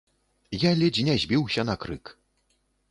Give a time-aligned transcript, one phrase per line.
[0.63, 2.03] Я ледзь не збіўся на крык.